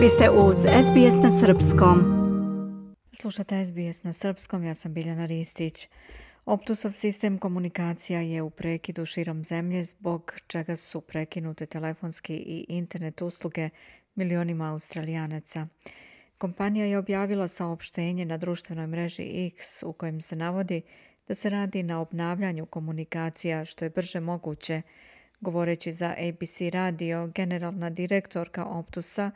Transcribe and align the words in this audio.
Vi 0.00 0.08
ste 0.08 0.30
uz 0.30 0.56
SBS 0.58 1.22
na 1.22 1.30
Srpskom. 1.30 1.98
Slušate 3.12 3.64
SBS 3.64 4.02
na 4.02 4.12
Srpskom, 4.12 4.64
ja 4.64 4.74
sam 4.74 4.94
Biljana 4.94 5.26
Ristić. 5.26 5.88
Optusov 6.44 6.92
sistem 6.92 7.38
komunikacija 7.38 8.20
je 8.20 8.42
u 8.42 8.50
prekidu 8.50 9.06
širom 9.06 9.44
zemlje 9.44 9.82
zbog 9.82 10.32
čega 10.46 10.76
su 10.76 11.00
prekinute 11.00 11.66
telefonski 11.66 12.34
i 12.34 12.66
internet 12.68 13.22
usluge 13.22 13.70
milionima 14.14 14.72
australijanaca. 14.72 15.66
Kompanija 16.38 16.86
je 16.86 16.98
objavila 16.98 17.48
saopštenje 17.48 18.24
na 18.24 18.36
društvenoj 18.36 18.86
mreži 18.86 19.46
X 19.46 19.82
u 19.82 19.92
kojem 19.92 20.20
se 20.20 20.36
navodi 20.36 20.82
da 21.28 21.34
se 21.34 21.50
radi 21.50 21.82
na 21.82 22.00
obnavljanju 22.00 22.66
komunikacija 22.66 23.64
što 23.64 23.84
je 23.84 23.90
brže 23.90 24.20
moguće. 24.20 24.82
Govoreći 25.40 25.92
za 25.92 26.14
ABC 26.28 26.60
radio, 26.72 27.26
generalna 27.26 27.90
direktorka 27.90 28.64
Optusa 28.64 29.30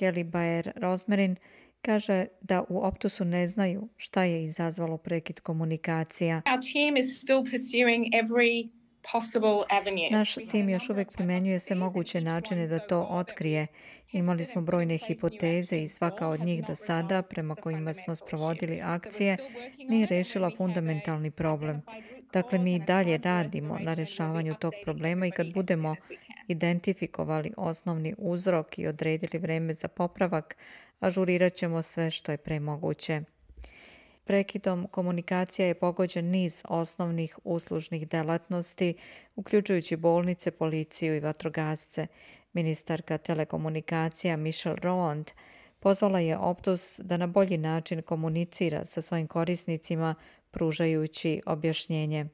Kelly 0.00 0.24
Bayer 0.24 0.72
Rosmarin 0.76 1.36
kaže 1.82 2.26
da 2.40 2.64
u 2.68 2.78
Optusu 2.78 3.24
ne 3.24 3.46
znaju 3.46 3.88
šta 3.96 4.24
je 4.24 4.42
izazvalo 4.42 4.96
prekid 4.96 5.40
komunikacija. 5.40 6.42
Naš 10.10 10.34
tim 10.50 10.68
još 10.68 10.90
uvijek 10.90 11.12
primjenjuje 11.12 11.58
se 11.58 11.74
moguće 11.74 12.20
načine 12.20 12.66
da 12.66 12.78
to 12.78 13.06
otkrije. 13.10 13.66
Imali 14.12 14.44
smo 14.44 14.62
brojne 14.62 14.98
hipoteze 14.98 15.82
i 15.82 15.88
svaka 15.88 16.28
od 16.28 16.40
njih 16.40 16.64
do 16.64 16.74
sada, 16.74 17.22
prema 17.22 17.54
kojima 17.54 17.92
smo 17.94 18.14
sprovodili 18.14 18.80
akcije, 18.82 19.36
nije 19.88 20.06
rešila 20.06 20.50
fundamentalni 20.56 21.30
problem. 21.30 21.82
Dakle, 22.32 22.58
mi 22.58 22.74
i 22.74 22.78
dalje 22.78 23.18
radimo 23.18 23.78
na 23.78 23.94
rješavanju 23.94 24.54
tog 24.54 24.72
problema 24.84 25.26
i 25.26 25.30
kad 25.30 25.52
budemo 25.54 25.96
identifikovali 26.50 27.52
osnovni 27.56 28.14
uzrok 28.18 28.78
i 28.78 28.86
odredili 28.86 29.38
vreme 29.38 29.74
za 29.74 29.88
popravak, 29.88 30.56
ažurirat 31.00 31.54
ćemo 31.54 31.82
sve 31.82 32.10
što 32.10 32.32
je 32.32 32.38
premoguće. 32.38 33.22
Prekidom 34.24 34.86
komunikacija 34.90 35.66
je 35.66 35.74
pogođen 35.74 36.24
niz 36.24 36.62
osnovnih 36.68 37.38
uslužnih 37.44 38.08
delatnosti, 38.08 38.94
uključujući 39.36 39.96
bolnice, 39.96 40.50
policiju 40.50 41.16
i 41.16 41.20
vatrogasce. 41.20 42.06
Ministarka 42.52 43.18
telekomunikacija 43.18 44.36
Michelle 44.36 44.78
Rowand 44.78 45.32
pozvala 45.80 46.20
je 46.20 46.38
Optus 46.38 47.00
da 47.02 47.16
na 47.16 47.26
bolji 47.26 47.58
način 47.58 48.02
komunicira 48.02 48.84
sa 48.84 49.02
svojim 49.02 49.26
korisnicima 49.26 50.14
pružajući 50.50 51.40
objašnjenje. 51.46 52.26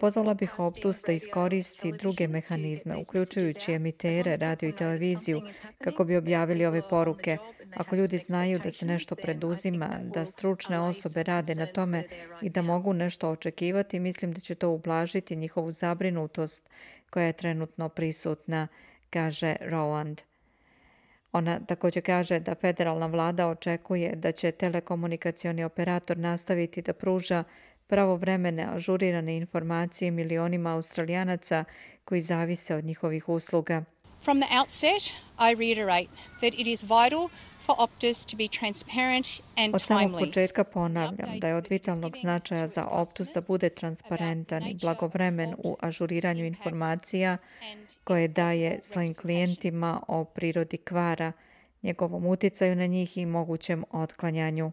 Pozvala 0.00 0.34
bih 0.34 0.58
Optus 0.58 1.02
da 1.06 1.12
iskoristi 1.12 1.92
druge 1.92 2.28
mehanizme, 2.28 2.96
uključujući 2.96 3.72
emitere, 3.72 4.36
radio 4.36 4.68
i 4.68 4.76
televiziju, 4.76 5.42
kako 5.78 6.04
bi 6.04 6.16
objavili 6.16 6.66
ove 6.66 6.88
poruke. 6.88 7.38
Ako 7.76 7.96
ljudi 7.96 8.18
znaju 8.18 8.58
da 8.58 8.70
se 8.70 8.86
nešto 8.86 9.14
preduzima, 9.14 9.98
da 10.02 10.26
stručne 10.26 10.80
osobe 10.80 11.22
rade 11.22 11.54
na 11.54 11.66
tome 11.66 12.08
i 12.42 12.50
da 12.50 12.62
mogu 12.62 12.92
nešto 12.92 13.30
očekivati, 13.30 14.00
mislim 14.00 14.32
da 14.32 14.40
će 14.40 14.54
to 14.54 14.70
ublažiti 14.70 15.36
njihovu 15.36 15.72
zabrinutost 15.72 16.68
koja 17.10 17.26
je 17.26 17.32
trenutno 17.32 17.88
prisutna, 17.88 18.68
kaže 19.10 19.56
Rowland. 19.60 20.22
Ona 21.36 21.60
također 21.60 22.02
kaže 22.02 22.38
da 22.40 22.54
federalna 22.54 23.06
vlada 23.06 23.48
očekuje 23.48 24.16
da 24.16 24.32
će 24.32 24.52
telekomunikacioni 24.52 25.64
operator 25.64 26.18
nastaviti 26.18 26.82
da 26.82 26.92
pruža 26.92 27.44
pravovremene 27.86 28.66
ažurirane 28.74 29.36
informacije 29.36 30.10
milionima 30.10 30.74
australijanaca 30.74 31.64
koji 32.04 32.20
zavise 32.20 32.74
od 32.74 32.84
njihovih 32.84 33.28
usluga. 33.28 33.84
From 34.24 34.40
the 34.40 34.58
outset, 34.58 35.02
I 35.38 35.54
reiterate 35.58 36.08
that 36.40 36.54
it 36.54 36.66
is 36.66 36.82
vital 36.82 37.28
od 39.72 39.82
samog 39.82 40.20
početka 40.20 40.64
ponavljam 40.64 41.38
da 41.38 41.48
je 41.48 41.54
od 41.54 41.66
vitalnog 41.70 42.16
značaja 42.16 42.66
za 42.66 42.86
Optus 42.90 43.28
da 43.34 43.40
bude 43.40 43.68
transparentan 43.68 44.62
i 44.62 44.76
blagovremen 44.82 45.54
u 45.58 45.76
ažuriranju 45.80 46.44
informacija 46.44 47.36
koje 48.04 48.28
daje 48.28 48.78
svojim 48.82 49.14
klijentima 49.14 50.02
o 50.08 50.24
prirodi 50.24 50.76
kvara, 50.76 51.32
njegovom 51.82 52.26
utjecaju 52.26 52.76
na 52.76 52.86
njih 52.86 53.16
i 53.18 53.26
mogućem 53.26 53.84
otklanjanju. 53.90 54.72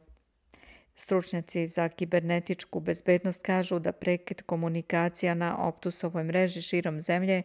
Stručnjaci 0.95 1.67
za 1.67 1.89
kibernetičku 1.89 2.79
bezbednost 2.79 3.45
kažu 3.45 3.79
da 3.79 3.91
prekid 3.91 4.41
komunikacija 4.41 5.33
na 5.33 5.67
Optusovoj 5.67 6.23
mreži 6.23 6.61
širom 6.61 6.99
zemlje 6.99 7.43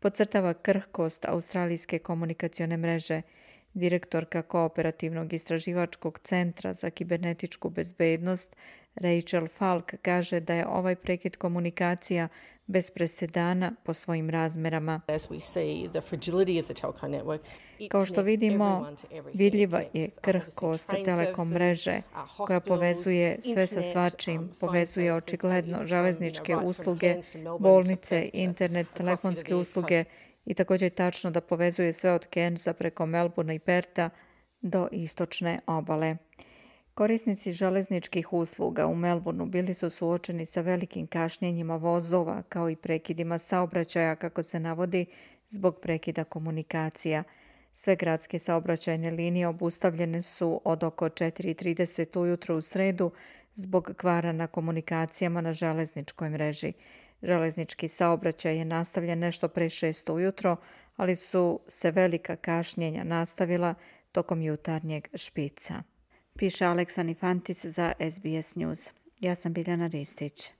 podcrtava 0.00 0.54
krhkost 0.54 1.24
australijske 1.24 1.98
komunikacione 1.98 2.76
mreže– 2.76 3.22
Direktorka 3.74 4.42
Kooperativnog 4.42 5.32
istraživačkog 5.32 6.18
centra 6.18 6.74
za 6.74 6.90
kibernetičku 6.90 7.70
bezbednost 7.70 8.56
Rachel 8.94 9.48
Falk 9.48 9.94
kaže 10.02 10.40
da 10.40 10.54
je 10.54 10.66
ovaj 10.66 10.96
prekid 10.96 11.36
komunikacija 11.36 12.28
bez 12.66 12.90
presedana 12.90 13.72
po 13.84 13.94
svojim 13.94 14.30
razmerama. 14.30 15.00
Kao 17.88 18.04
što 18.04 18.22
vidimo, 18.22 18.92
vidljiva 19.34 19.82
je 19.92 20.08
krhkost 20.20 20.94
telekom 21.04 21.48
mreže 21.48 22.02
koja 22.36 22.60
povezuje 22.60 23.38
sve 23.40 23.66
sa 23.66 23.82
svačim, 23.82 24.50
povezuje 24.60 25.14
očigledno 25.14 25.82
železničke 25.82 26.56
usluge, 26.56 27.16
bolnice, 27.58 28.30
internet, 28.32 28.86
telefonske 28.94 29.54
usluge 29.54 30.04
i 30.48 30.54
također 30.54 30.86
je 30.86 30.90
tačno 30.90 31.30
da 31.30 31.40
povezuje 31.40 31.92
sve 31.92 32.12
od 32.12 32.26
Kensa 32.26 32.72
preko 32.72 33.06
Melbourne 33.06 33.54
i 33.54 33.58
Perta 33.58 34.10
do 34.60 34.88
istočne 34.92 35.60
obale. 35.66 36.16
Korisnici 36.94 37.52
železničkih 37.52 38.32
usluga 38.32 38.86
u 38.86 38.94
Melbourneu 38.94 39.46
bili 39.46 39.74
su 39.74 39.90
suočeni 39.90 40.46
sa 40.46 40.60
velikim 40.60 41.06
kašnjenjima 41.06 41.76
vozova 41.76 42.42
kao 42.42 42.70
i 42.70 42.76
prekidima 42.76 43.38
saobraćaja 43.38 44.16
kako 44.16 44.42
se 44.42 44.60
navodi 44.60 45.06
zbog 45.46 45.80
prekida 45.80 46.24
komunikacija. 46.24 47.24
Sve 47.72 47.96
gradske 47.96 48.38
saobraćajne 48.38 49.10
linije 49.10 49.46
obustavljene 49.46 50.22
su 50.22 50.60
od 50.64 50.84
oko 50.84 51.08
4.30 51.08 52.18
ujutro 52.18 52.56
u 52.56 52.60
sredu 52.60 53.10
zbog 53.54 53.92
kvara 53.96 54.32
na 54.32 54.46
komunikacijama 54.46 55.40
na 55.40 55.52
železničkoj 55.52 56.30
mreži. 56.30 56.72
Železnički 57.22 57.88
saobraćaj 57.88 58.58
je 58.58 58.64
nastavljen 58.64 59.18
nešto 59.18 59.48
pre 59.48 59.68
šest 59.68 60.10
ujutro, 60.10 60.56
ali 60.96 61.16
su 61.16 61.60
se 61.68 61.90
velika 61.90 62.36
kašnjenja 62.36 63.04
nastavila 63.04 63.74
tokom 64.12 64.42
jutarnjeg 64.42 65.08
špica. 65.14 65.82
Piše 66.38 66.64
Aleksa 66.64 67.02
Nifantis 67.02 67.64
za 67.64 67.92
SBS 68.10 68.56
News. 68.56 68.90
Ja 69.20 69.34
sam 69.34 69.52
Biljana 69.52 69.86
Ristić. 69.86 70.52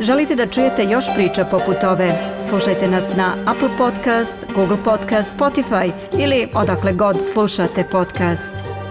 Želite 0.00 0.34
da 0.34 0.46
čujete 0.46 0.84
još 0.84 1.04
priča 1.14 1.44
poput 1.44 1.84
ove? 1.84 2.08
Slušajte 2.48 2.88
nas 2.88 3.16
na 3.16 3.36
Apple 3.46 3.70
Podcast, 3.78 4.46
Google 4.54 4.78
Podcast, 4.84 5.38
Spotify 5.38 5.92
ili 6.18 6.48
odakle 6.54 6.92
god 6.92 7.16
slušate 7.32 7.84
podcast. 7.90 8.81